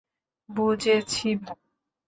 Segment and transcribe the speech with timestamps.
[0.49, 1.59] বুঝেছি, ভাই।